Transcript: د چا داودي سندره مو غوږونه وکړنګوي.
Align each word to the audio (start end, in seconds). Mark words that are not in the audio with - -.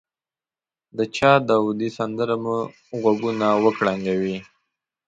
د 0.97 0.99
چا 1.15 1.31
داودي 1.49 1.89
سندره 1.97 2.35
مو 2.43 2.57
غوږونه 3.01 3.47
وکړنګوي. 3.63 4.37